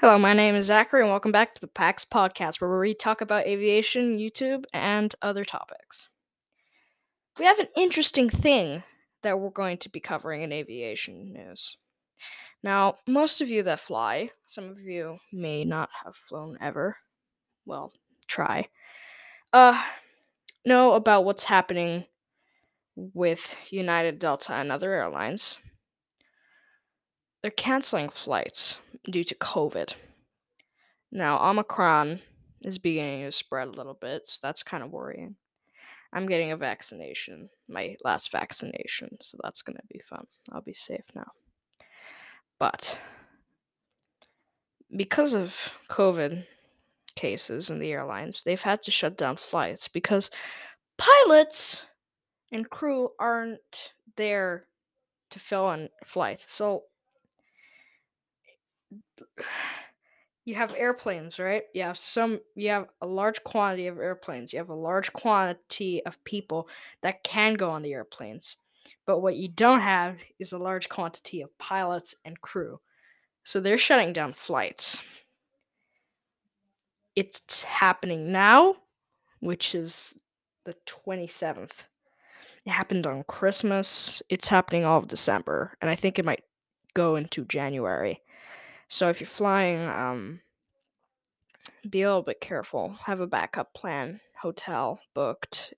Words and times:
Hello, 0.00 0.18
my 0.18 0.32
name 0.32 0.54
is 0.54 0.64
Zachary, 0.64 1.02
and 1.02 1.10
welcome 1.10 1.30
back 1.30 1.52
to 1.52 1.60
the 1.60 1.66
PAX 1.66 2.06
podcast, 2.06 2.58
where 2.58 2.78
we 2.78 2.94
talk 2.94 3.20
about 3.20 3.46
aviation, 3.46 4.16
YouTube, 4.16 4.64
and 4.72 5.14
other 5.20 5.44
topics. 5.44 6.08
We 7.38 7.44
have 7.44 7.58
an 7.58 7.68
interesting 7.76 8.30
thing 8.30 8.82
that 9.20 9.38
we're 9.38 9.50
going 9.50 9.76
to 9.76 9.90
be 9.90 10.00
covering 10.00 10.40
in 10.40 10.52
aviation 10.52 11.34
news. 11.34 11.76
Now, 12.62 12.94
most 13.06 13.42
of 13.42 13.50
you 13.50 13.62
that 13.64 13.78
fly, 13.78 14.30
some 14.46 14.70
of 14.70 14.80
you 14.80 15.18
may 15.34 15.66
not 15.66 15.90
have 16.02 16.16
flown 16.16 16.56
ever, 16.62 16.96
well, 17.66 17.92
try, 18.26 18.68
uh, 19.52 19.84
know 20.64 20.92
about 20.92 21.26
what's 21.26 21.44
happening 21.44 22.06
with 22.96 23.54
United, 23.70 24.18
Delta, 24.18 24.54
and 24.54 24.72
other 24.72 24.94
airlines. 24.94 25.58
They're 27.42 27.50
canceling 27.50 28.08
flights 28.08 28.78
due 29.04 29.24
to 29.24 29.34
COVID. 29.34 29.94
Now, 31.10 31.38
Omicron 31.48 32.20
is 32.60 32.78
beginning 32.78 33.24
to 33.24 33.32
spread 33.32 33.68
a 33.68 33.72
little 33.72 33.94
bit, 33.94 34.26
so 34.26 34.40
that's 34.42 34.62
kind 34.62 34.82
of 34.82 34.90
worrying. 34.90 35.36
I'm 36.12 36.26
getting 36.26 36.52
a 36.52 36.56
vaccination, 36.56 37.48
my 37.68 37.96
last 38.04 38.30
vaccination, 38.32 39.16
so 39.20 39.38
that's 39.42 39.62
going 39.62 39.76
to 39.76 39.86
be 39.88 40.00
fun. 40.00 40.26
I'll 40.52 40.60
be 40.60 40.74
safe 40.74 41.06
now. 41.14 41.30
But 42.58 42.98
because 44.94 45.34
of 45.34 45.72
COVID 45.88 46.44
cases 47.14 47.70
in 47.70 47.78
the 47.78 47.92
airlines, 47.92 48.42
they've 48.42 48.60
had 48.60 48.82
to 48.82 48.90
shut 48.90 49.16
down 49.16 49.36
flights 49.36 49.88
because 49.88 50.30
pilots 50.98 51.86
and 52.52 52.68
crew 52.68 53.10
aren't 53.18 53.94
there 54.16 54.66
to 55.30 55.38
fill 55.38 55.70
in 55.70 55.88
flights. 56.04 56.52
So 56.52 56.84
you 60.44 60.54
have 60.54 60.74
airplanes, 60.76 61.38
right? 61.38 61.64
You 61.74 61.82
have 61.82 61.98
some 61.98 62.40
you 62.54 62.70
have 62.70 62.88
a 63.00 63.06
large 63.06 63.42
quantity 63.44 63.86
of 63.86 63.98
airplanes. 63.98 64.52
You 64.52 64.58
have 64.58 64.70
a 64.70 64.74
large 64.74 65.12
quantity 65.12 66.04
of 66.04 66.22
people 66.24 66.68
that 67.02 67.22
can 67.22 67.54
go 67.54 67.70
on 67.70 67.82
the 67.82 67.92
airplanes. 67.92 68.56
But 69.06 69.20
what 69.20 69.36
you 69.36 69.48
don't 69.48 69.80
have 69.80 70.18
is 70.38 70.52
a 70.52 70.58
large 70.58 70.88
quantity 70.88 71.40
of 71.42 71.56
pilots 71.58 72.14
and 72.24 72.40
crew. 72.40 72.80
So 73.44 73.60
they're 73.60 73.78
shutting 73.78 74.12
down 74.12 74.32
flights. 74.32 75.02
It's 77.16 77.62
happening 77.64 78.32
now, 78.32 78.76
which 79.40 79.74
is 79.74 80.20
the 80.64 80.74
27th. 80.86 81.84
It 82.64 82.70
happened 82.70 83.06
on 83.06 83.24
Christmas. 83.24 84.22
It's 84.28 84.48
happening 84.48 84.84
all 84.84 84.98
of 84.98 85.08
December, 85.08 85.76
and 85.80 85.90
I 85.90 85.94
think 85.94 86.18
it 86.18 86.24
might 86.24 86.44
go 86.94 87.16
into 87.16 87.44
January. 87.44 88.20
So 88.90 89.08
if 89.08 89.20
you're 89.20 89.26
flying, 89.28 89.88
um, 89.88 90.40
be 91.88 92.02
a 92.02 92.08
little 92.08 92.22
bit 92.24 92.40
careful. 92.40 92.96
Have 93.04 93.20
a 93.20 93.26
backup 93.26 93.72
plan, 93.72 94.20
hotel 94.42 95.00
booked. 95.14 95.72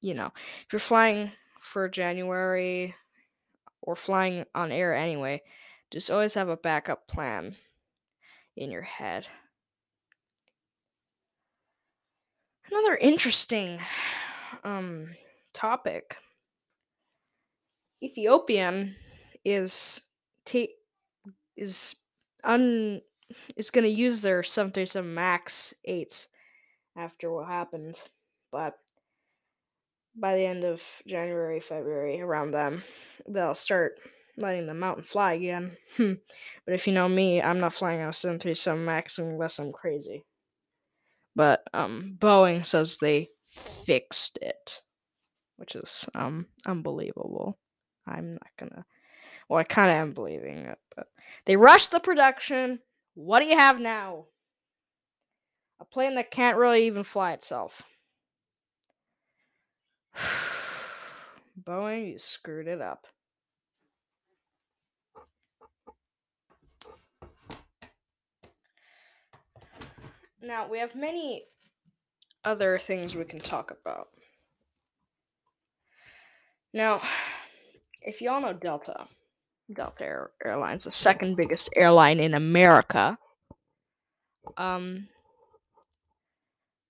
You 0.00 0.14
know, 0.14 0.32
if 0.34 0.72
you're 0.72 0.80
flying 0.80 1.32
for 1.60 1.90
January 1.90 2.94
or 3.82 3.94
flying 3.94 4.46
on 4.54 4.72
air 4.72 4.94
anyway, 4.94 5.42
just 5.90 6.10
always 6.10 6.32
have 6.34 6.48
a 6.48 6.56
backup 6.56 7.06
plan 7.06 7.56
in 8.56 8.70
your 8.70 8.82
head. 8.82 9.28
Another 12.70 12.96
interesting 12.96 13.78
um, 14.64 15.10
topic 15.52 16.16
Ethiopian 18.02 18.96
is 19.44 20.00
ta- 20.46 20.74
is 21.56 21.96
un 22.44 23.00
is 23.56 23.70
going 23.70 23.84
to 23.84 23.90
use 23.90 24.22
their 24.22 24.42
737 24.42 25.14
Max 25.14 25.74
8s 25.88 26.28
after 26.96 27.30
what 27.30 27.48
happened, 27.48 28.00
but 28.52 28.74
by 30.16 30.36
the 30.36 30.44
end 30.46 30.64
of 30.64 30.82
January, 31.06 31.60
February, 31.60 32.20
around 32.20 32.52
then, 32.52 32.82
they'll 33.28 33.54
start 33.54 33.98
letting 34.38 34.66
them 34.66 34.82
out 34.82 34.96
and 34.96 35.06
fly 35.06 35.34
again. 35.34 35.76
Hmm. 35.96 36.14
but 36.64 36.74
if 36.74 36.86
you 36.86 36.92
know 36.92 37.08
me, 37.08 37.42
I'm 37.42 37.60
not 37.60 37.74
flying 37.74 38.00
a 38.00 38.12
737 38.12 38.84
Max 38.84 39.18
unless 39.18 39.58
I'm 39.58 39.72
crazy. 39.72 40.24
But 41.36 41.64
um, 41.72 42.16
Boeing 42.18 42.64
says 42.64 42.98
they 42.98 43.30
fixed 43.46 44.38
it, 44.40 44.82
which 45.56 45.74
is 45.74 46.08
um 46.14 46.46
unbelievable. 46.64 47.58
I'm 48.06 48.34
not 48.34 48.50
gonna. 48.58 48.84
Well, 49.48 49.58
I 49.58 49.64
kind 49.64 49.90
of 49.90 49.96
am 49.96 50.12
believing 50.12 50.58
it, 50.58 50.78
but 50.96 51.08
they 51.44 51.56
rushed 51.56 51.90
the 51.90 52.00
production. 52.00 52.80
What 53.14 53.40
do 53.40 53.46
you 53.46 53.56
have 53.56 53.78
now? 53.78 54.26
A 55.80 55.84
plane 55.84 56.14
that 56.14 56.30
can't 56.30 56.56
really 56.56 56.86
even 56.86 57.04
fly 57.04 57.32
itself. 57.32 57.82
Boeing, 61.62 62.12
you 62.12 62.18
screwed 62.18 62.68
it 62.68 62.80
up. 62.80 63.06
Now, 70.40 70.68
we 70.68 70.78
have 70.78 70.94
many 70.94 71.44
other 72.44 72.78
things 72.78 73.14
we 73.14 73.24
can 73.24 73.40
talk 73.40 73.70
about. 73.70 74.08
Now, 76.72 77.00
if 78.02 78.20
y'all 78.20 78.40
know 78.40 78.52
Delta, 78.52 79.06
Delta 79.72 80.04
Air, 80.04 80.30
Airlines, 80.44 80.84
the 80.84 80.90
second 80.90 81.36
biggest 81.36 81.70
airline 81.74 82.20
in 82.20 82.34
America, 82.34 83.18
um, 84.56 85.08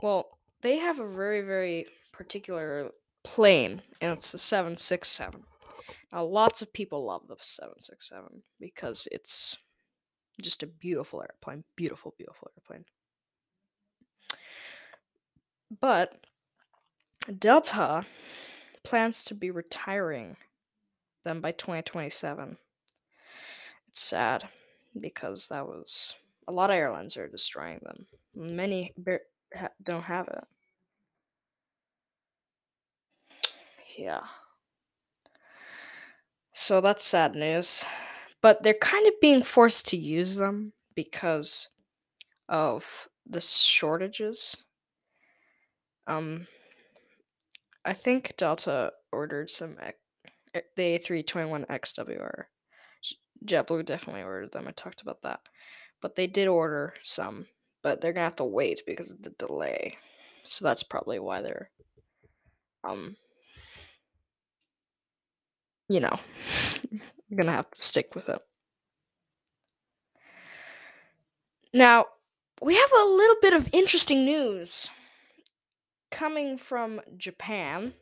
well, 0.00 0.38
they 0.62 0.78
have 0.78 0.98
a 0.98 1.08
very, 1.08 1.42
very 1.42 1.86
particular 2.12 2.90
plane, 3.24 3.82
and 4.00 4.12
it's 4.12 4.32
the 4.32 4.38
767. 4.38 5.42
Now, 6.12 6.24
lots 6.24 6.62
of 6.62 6.72
people 6.72 7.04
love 7.04 7.22
the 7.28 7.36
767 7.40 8.42
because 8.60 9.08
it's 9.10 9.56
just 10.40 10.62
a 10.62 10.66
beautiful 10.66 11.22
airplane. 11.22 11.64
Beautiful, 11.76 12.14
beautiful 12.16 12.50
airplane. 12.56 12.84
But 15.80 16.26
Delta 17.38 18.04
plans 18.82 19.24
to 19.24 19.34
be 19.34 19.50
retiring 19.50 20.36
them 21.24 21.40
by 21.40 21.52
2027. 21.52 22.56
It's 23.88 24.00
sad 24.00 24.48
because 24.98 25.48
that 25.48 25.66
was 25.66 26.14
a 26.48 26.52
lot 26.52 26.70
of 26.70 26.76
airlines 26.76 27.16
are 27.16 27.28
destroying 27.28 27.80
them. 27.82 28.06
Many 28.34 28.94
don't 29.82 30.02
have 30.02 30.28
it. 30.28 30.44
Yeah. 33.96 34.22
So 36.54 36.80
that's 36.80 37.04
sad 37.04 37.34
news. 37.34 37.84
But 38.40 38.62
they're 38.62 38.74
kind 38.74 39.06
of 39.06 39.20
being 39.20 39.42
forced 39.42 39.88
to 39.88 39.96
use 39.96 40.36
them 40.36 40.72
because 40.94 41.68
of 42.48 43.08
the 43.26 43.40
shortages. 43.40 44.64
Um 46.06 46.46
I 47.84 47.94
think 47.94 48.34
Delta 48.36 48.92
ordered 49.12 49.50
some 49.50 49.76
the 50.54 50.98
A321 50.98 51.66
XWR. 51.66 52.44
JetBlue 53.44 53.84
definitely 53.84 54.22
ordered 54.22 54.52
them. 54.52 54.66
I 54.68 54.72
talked 54.72 55.02
about 55.02 55.22
that. 55.22 55.40
But 56.00 56.16
they 56.16 56.26
did 56.26 56.48
order 56.48 56.94
some, 57.02 57.46
but 57.82 58.00
they're 58.00 58.12
going 58.12 58.22
to 58.22 58.26
have 58.26 58.36
to 58.36 58.44
wait 58.44 58.82
because 58.86 59.10
of 59.10 59.22
the 59.22 59.30
delay. 59.30 59.96
So 60.44 60.64
that's 60.64 60.82
probably 60.82 61.18
why 61.18 61.42
they're 61.42 61.70
um 62.84 63.16
you 65.88 66.00
know, 66.00 66.18
going 67.34 67.46
to 67.46 67.52
have 67.52 67.70
to 67.70 67.82
stick 67.82 68.14
with 68.14 68.28
it. 68.28 68.38
Now, 71.74 72.06
we 72.60 72.76
have 72.76 72.92
a 72.92 73.04
little 73.04 73.36
bit 73.42 73.54
of 73.54 73.68
interesting 73.72 74.24
news 74.24 74.90
coming 76.10 76.56
from 76.56 77.00
Japan. 77.16 77.94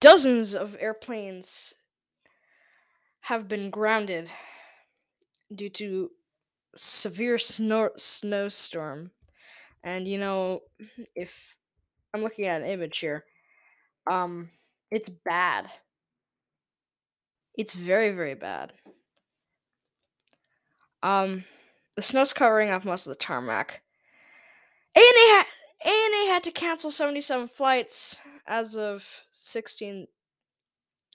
Dozens 0.00 0.54
of 0.54 0.76
airplanes 0.80 1.74
have 3.22 3.48
been 3.48 3.70
grounded 3.70 4.30
due 5.54 5.68
to 5.70 6.10
severe 6.74 7.36
snow- 7.38 7.90
snowstorm. 7.96 9.10
And 9.84 10.08
you 10.08 10.18
know, 10.18 10.60
if 11.14 11.56
I'm 12.14 12.22
looking 12.22 12.46
at 12.46 12.62
an 12.62 12.66
image 12.68 12.98
here, 12.98 13.24
um 14.10 14.50
it's 14.90 15.08
bad. 15.08 15.70
It's 17.56 17.74
very 17.74 18.10
very 18.12 18.34
bad. 18.34 18.72
Um 21.02 21.44
the 21.96 22.02
snow's 22.02 22.32
covering 22.32 22.70
up 22.70 22.84
most 22.84 23.06
of 23.06 23.10
the 23.10 23.16
tarmac. 23.18 23.82
ANA, 24.96 25.04
ha- 25.04 25.46
ANA 25.84 26.32
had 26.32 26.42
to 26.44 26.50
cancel 26.50 26.90
77 26.90 27.48
flights 27.48 28.16
as 28.46 28.76
of 28.76 29.22
16 29.30 30.06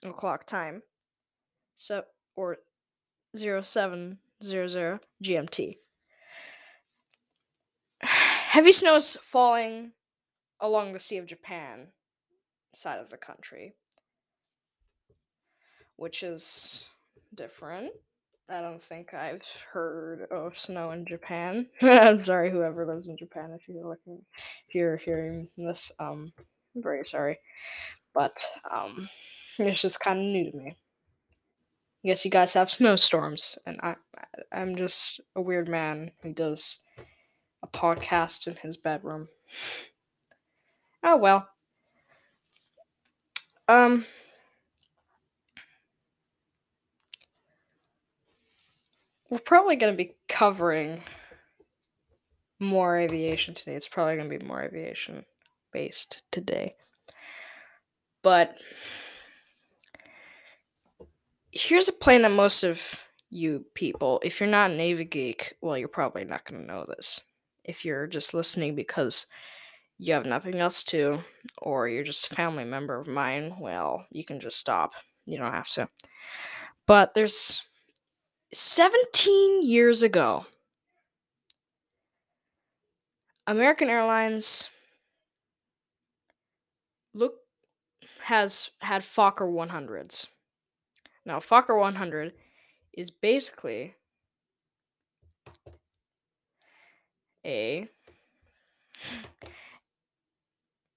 o'clock 0.04 0.46
time. 0.46 0.82
So 1.74 2.04
or 2.34 2.58
0700 3.36 4.18
GMT. 5.22 5.76
Heavy 8.02 8.72
snow 8.72 8.96
is 8.96 9.16
falling 9.16 9.92
along 10.60 10.92
the 10.92 10.98
Sea 10.98 11.18
of 11.18 11.26
Japan 11.26 11.88
side 12.74 12.98
of 12.98 13.10
the 13.10 13.16
country, 13.16 13.74
which 15.96 16.22
is 16.22 16.88
different. 17.34 17.92
I 18.48 18.60
don't 18.60 18.80
think 18.80 19.12
I've 19.12 19.46
heard 19.72 20.28
of 20.30 20.58
snow 20.58 20.92
in 20.92 21.04
Japan. 21.04 21.66
I'm 21.82 22.20
sorry, 22.20 22.50
whoever 22.50 22.86
lives 22.86 23.08
in 23.08 23.16
Japan, 23.16 23.50
if 23.52 23.68
you're 23.68 23.86
looking, 23.86 24.22
if 24.68 24.74
you're 24.74 24.96
hearing 24.96 25.48
this, 25.56 25.90
um, 25.98 26.32
I'm 26.76 26.82
very 26.82 27.04
sorry, 27.04 27.38
but 28.12 28.44
um, 28.70 29.08
it's 29.58 29.80
just 29.80 30.00
kind 30.00 30.18
of 30.18 30.24
new 30.26 30.50
to 30.50 30.56
me. 30.56 30.76
I 32.04 32.08
guess 32.08 32.24
you 32.24 32.30
guys 32.30 32.52
have 32.52 32.70
snowstorms, 32.70 33.58
and 33.66 33.80
I, 33.82 33.96
I'm 34.52 34.76
just 34.76 35.20
a 35.34 35.40
weird 35.40 35.68
man 35.68 36.12
who 36.22 36.32
does 36.32 36.80
a 37.62 37.66
podcast 37.66 38.46
in 38.46 38.56
his 38.56 38.76
bedroom. 38.76 39.28
Oh 41.08 41.18
well. 41.18 41.48
Um. 43.68 44.06
We're 49.30 49.38
probably 49.38 49.76
going 49.76 49.92
to 49.92 49.96
be 49.96 50.16
covering 50.26 51.02
more 52.58 52.98
aviation 52.98 53.54
today. 53.54 53.76
It's 53.76 53.86
probably 53.86 54.16
going 54.16 54.28
to 54.28 54.36
be 54.36 54.44
more 54.44 54.64
aviation 54.64 55.24
based 55.72 56.22
today. 56.30 56.74
But 58.22 58.56
here's 61.52 61.88
a 61.88 61.92
plane 61.92 62.22
that 62.22 62.32
most 62.32 62.62
of 62.62 63.02
you 63.30 63.64
people, 63.74 64.20
if 64.24 64.40
you're 64.40 64.48
not 64.48 64.70
a 64.70 64.74
Navy 64.74 65.04
geek, 65.04 65.54
well, 65.60 65.76
you're 65.76 65.88
probably 65.88 66.24
not 66.24 66.44
going 66.44 66.60
to 66.60 66.66
know 66.66 66.84
this. 66.88 67.20
If 67.64 67.84
you're 67.84 68.06
just 68.06 68.34
listening 68.34 68.74
because 68.74 69.26
you 69.98 70.12
have 70.14 70.26
nothing 70.26 70.56
else 70.56 70.84
to, 70.84 71.20
or 71.58 71.88
you're 71.88 72.04
just 72.04 72.30
a 72.30 72.34
family 72.34 72.64
member 72.64 72.98
of 72.98 73.08
mine, 73.08 73.56
well, 73.58 74.06
you 74.10 74.24
can 74.24 74.40
just 74.40 74.58
stop. 74.58 74.92
You 75.24 75.38
don't 75.38 75.52
have 75.52 75.68
to. 75.70 75.88
But 76.86 77.14
there's 77.14 77.64
17 78.52 79.62
years 79.62 80.02
ago, 80.02 80.46
American 83.46 83.88
Airlines 83.88 84.68
look 87.16 87.36
has 88.20 88.70
had 88.80 89.02
Fokker 89.02 89.50
100s. 89.50 90.26
Now, 91.24 91.38
Fokker 91.38 91.78
100 91.78 92.32
is 92.92 93.10
basically 93.10 93.94
a 97.44 97.88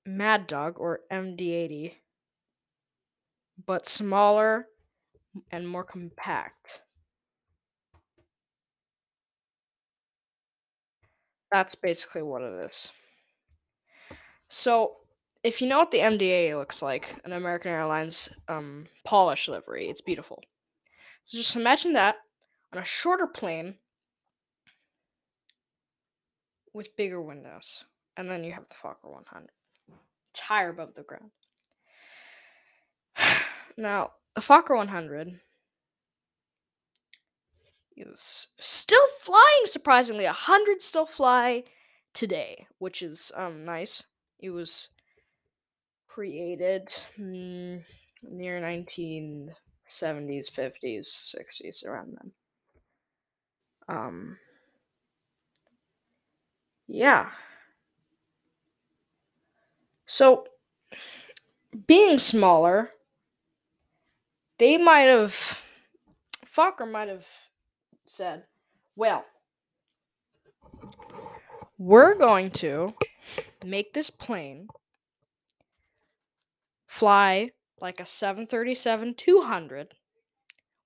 Mad 0.05 0.47
Dog 0.47 0.75
or 0.77 1.01
MD80, 1.11 1.95
but 3.65 3.87
smaller 3.87 4.67
and 5.51 5.67
more 5.67 5.83
compact. 5.83 6.81
That's 11.51 11.75
basically 11.75 12.21
what 12.21 12.41
it 12.41 12.65
is. 12.65 12.91
So, 14.47 14.97
if 15.43 15.61
you 15.61 15.67
know 15.67 15.79
what 15.79 15.91
the 15.91 15.99
MD80 15.99 16.57
looks 16.57 16.81
like, 16.81 17.15
an 17.23 17.31
American 17.31 17.71
Airlines 17.71 18.29
um, 18.47 18.87
polish 19.05 19.47
livery, 19.47 19.89
it's 19.89 20.01
beautiful. 20.01 20.41
So 21.23 21.37
just 21.37 21.55
imagine 21.55 21.93
that 21.93 22.17
on 22.73 22.81
a 22.81 22.85
shorter 22.85 23.27
plane 23.27 23.75
with 26.73 26.95
bigger 26.95 27.21
windows, 27.21 27.85
and 28.17 28.29
then 28.29 28.43
you 28.43 28.51
have 28.51 28.67
the 28.67 28.75
Fokker 28.75 29.11
100. 29.11 29.49
It's 30.31 30.39
higher 30.39 30.69
above 30.69 30.93
the 30.93 31.03
ground. 31.03 31.31
Now, 33.77 34.11
a 34.35 34.41
Fokker 34.41 34.75
100 34.75 35.39
is 37.95 38.47
still 38.59 39.07
flying 39.21 39.65
surprisingly. 39.65 40.25
A 40.25 40.33
hundred 40.33 40.81
still 40.81 41.05
fly 41.05 41.63
today, 42.13 42.67
which 42.77 43.01
is 43.01 43.31
um 43.35 43.63
nice. 43.63 44.03
It 44.39 44.49
was 44.49 44.89
created 46.09 46.91
near 47.17 47.85
1970s, 48.27 49.51
50s, 49.87 51.05
60s, 51.05 51.85
around 51.85 52.17
then. 52.19 52.31
Um, 53.87 54.37
yeah. 56.87 57.29
So, 60.05 60.47
being 61.87 62.19
smaller, 62.19 62.89
they 64.57 64.77
might 64.77 65.01
have, 65.01 65.63
Fokker 66.45 66.91
might 66.91 67.07
have 67.07 67.27
said, 68.07 68.43
well, 68.95 69.23
we're 71.77 72.15
going 72.15 72.49
to 72.51 72.93
make 73.63 73.93
this 73.93 74.09
plane 74.09 74.67
fly 76.89 77.51
like 77.79 77.99
a 77.99 78.05
737 78.05 79.13
200 79.13 79.93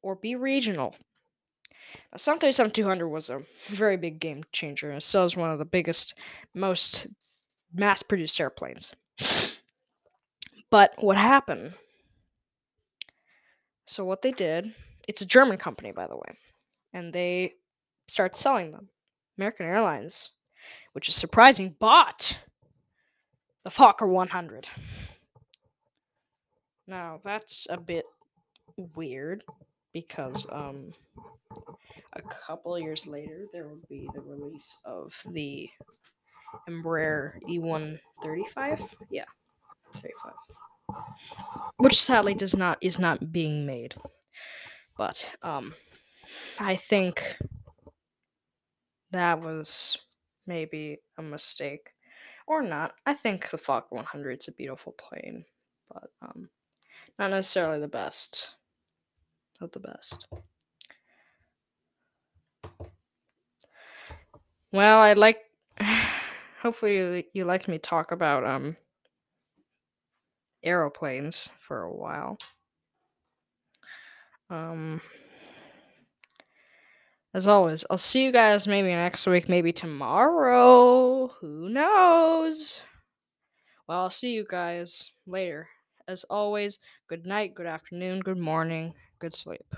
or 0.04 0.16
be 0.16 0.36
regional. 0.36 0.96
Now, 2.12 2.18
737 2.18 2.72
200 2.72 3.08
was 3.08 3.30
a 3.30 3.42
very 3.68 3.98
big 3.98 4.20
game 4.20 4.44
changer. 4.52 4.92
It 4.92 5.02
still 5.02 5.24
is 5.24 5.38
one 5.38 5.50
of 5.50 5.60
the 5.60 5.66
biggest, 5.66 6.14
most 6.54 7.08
mass 7.74 8.04
produced 8.04 8.40
airplanes. 8.40 8.94
But 10.70 10.94
what 10.98 11.18
happened? 11.18 11.74
So, 13.86 14.04
what 14.04 14.22
they 14.24 14.32
did, 14.32 14.74
it's 15.08 15.22
a 15.22 15.26
German 15.26 15.58
company, 15.58 15.92
by 15.92 16.08
the 16.08 16.16
way, 16.16 16.38
and 16.94 17.14
they 17.14 17.54
start 18.08 18.36
selling 18.36 18.72
them. 18.72 18.90
American 19.38 19.68
Airlines, 19.68 20.32
which 20.94 21.08
is 21.08 21.16
surprising, 21.16 21.76
bought 21.80 22.40
the 23.64 23.70
Fokker 23.70 24.08
100. 24.08 24.70
Now, 26.88 27.20
that's 27.24 27.68
a 27.70 27.78
bit 27.78 28.06
weird 28.96 29.44
because 29.94 30.48
um 30.52 30.92
a 32.14 32.22
couple 32.24 32.78
years 32.80 33.06
later 33.06 33.46
there 33.54 33.68
will 33.68 33.82
be 33.88 34.10
the 34.14 34.22
release 34.22 34.80
of 34.86 35.16
the 35.32 35.70
Embraer 36.70 37.40
E135. 37.48 38.82
Yeah, 39.10 39.26
35. 39.96 40.34
Which 41.78 42.02
sadly 42.02 42.34
does 42.34 42.56
not 42.56 42.78
is 42.82 43.00
not 43.00 43.32
being 43.32 43.66
made. 43.66 43.96
But 44.98 45.36
um 45.42 45.74
I 46.60 46.76
think 46.76 47.38
that 49.12 49.40
was 49.42 49.98
maybe 50.48 51.00
a 51.18 51.22
mistake 51.22 51.92
or 52.48 52.62
not. 52.64 52.94
I 53.06 53.14
think 53.14 53.50
the 53.50 53.58
Fokker 53.58 53.92
100 53.92 54.40
is 54.42 54.48
a 54.48 54.52
beautiful 54.52 54.94
plane, 54.94 55.46
but 55.92 56.10
um 56.22 56.50
not 57.20 57.32
necessarily 57.32 57.80
the 57.80 57.88
best. 57.88 58.56
Not 59.62 59.72
the 59.72 59.80
best. 59.80 60.26
Well, 64.72 65.02
I'd 65.02 65.18
like. 65.18 65.40
Hopefully, 66.62 67.28
you, 67.34 67.46
liked 67.46 67.68
me 67.68 67.78
talk 67.78 68.12
about 68.12 68.46
um 68.46 68.78
aeroplanes 70.64 71.50
for 71.58 71.82
a 71.84 71.94
while. 71.94 72.38
Um, 74.50 75.02
as 77.34 77.48
always, 77.48 77.86
I'll 77.90 77.98
see 77.98 78.24
you 78.24 78.32
guys 78.32 78.68
maybe 78.68 78.90
next 78.90 79.28
week, 79.28 79.50
maybe 79.50 79.74
tomorrow. 79.74 81.28
Who 81.42 81.70
knows? 81.70 82.84
Well, 83.88 84.02
I'll 84.02 84.10
see 84.10 84.34
you 84.34 84.46
guys 84.48 85.12
later. 85.28 85.68
As 86.08 86.24
always, 86.26 86.80
good 87.08 87.26
night, 87.26 87.54
good 87.56 87.66
afternoon, 87.66 88.22
good 88.22 88.38
morning, 88.38 88.94
good 89.20 89.34
sleep. 89.34 89.76